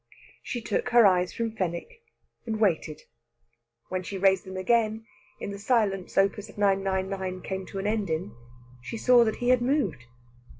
[0.41, 2.01] She took her eyes from Fenwick,
[2.47, 3.03] and waited.
[3.89, 5.05] When she raised them again,
[5.39, 6.35] in the silence Op.
[6.35, 8.35] 999 came to an end in,
[8.81, 10.05] she saw that he had moved.